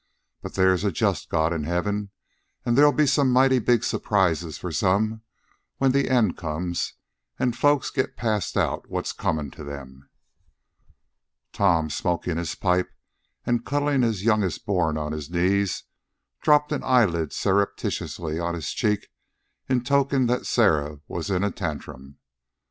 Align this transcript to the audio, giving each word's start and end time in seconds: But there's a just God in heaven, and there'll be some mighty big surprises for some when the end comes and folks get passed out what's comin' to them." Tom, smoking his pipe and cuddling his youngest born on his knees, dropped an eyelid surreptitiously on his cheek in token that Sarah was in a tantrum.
But 0.41 0.55
there's 0.55 0.83
a 0.83 0.91
just 0.91 1.29
God 1.29 1.53
in 1.53 1.63
heaven, 1.63 2.09
and 2.65 2.75
there'll 2.75 2.91
be 2.91 3.05
some 3.05 3.29
mighty 3.31 3.59
big 3.59 3.83
surprises 3.83 4.57
for 4.57 4.71
some 4.71 5.21
when 5.77 5.91
the 5.91 6.09
end 6.09 6.35
comes 6.37 6.93
and 7.37 7.55
folks 7.55 7.91
get 7.91 8.15
passed 8.17 8.57
out 8.57 8.89
what's 8.89 9.13
comin' 9.13 9.51
to 9.51 9.63
them." 9.63 10.09
Tom, 11.53 11.91
smoking 11.91 12.37
his 12.37 12.55
pipe 12.55 12.89
and 13.45 13.63
cuddling 13.63 14.01
his 14.01 14.23
youngest 14.23 14.65
born 14.65 14.97
on 14.97 15.11
his 15.11 15.29
knees, 15.29 15.83
dropped 16.41 16.71
an 16.71 16.81
eyelid 16.83 17.31
surreptitiously 17.31 18.39
on 18.39 18.55
his 18.55 18.71
cheek 18.71 19.09
in 19.69 19.83
token 19.83 20.25
that 20.25 20.47
Sarah 20.47 21.01
was 21.07 21.29
in 21.29 21.43
a 21.43 21.51
tantrum. 21.51 22.17